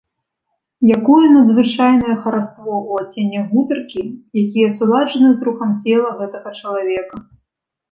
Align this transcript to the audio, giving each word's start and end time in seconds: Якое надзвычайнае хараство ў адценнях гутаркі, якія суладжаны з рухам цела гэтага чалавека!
Якое 0.97 1.25
надзвычайнае 1.35 2.15
хараство 2.23 2.71
ў 2.79 3.05
адценнях 3.05 3.45
гутаркі, 3.53 4.03
якія 4.45 4.69
суладжаны 4.81 5.29
з 5.35 5.39
рухам 5.51 5.79
цела 5.87 6.09
гэтага 6.19 6.49
чалавека! 6.61 7.15